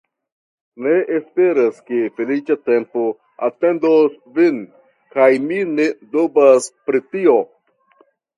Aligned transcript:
Ni 0.85 0.93
esperas, 1.17 1.75
ke 1.89 1.99
feliĉa 2.15 2.57
tempo 2.69 3.03
atendos 3.49 4.17
vin, 4.39 4.59
kaj 5.19 5.29
mi 5.45 5.61
ne 5.77 5.87
dubas 6.17 6.73
pri 6.91 7.05
tio. 7.15 7.39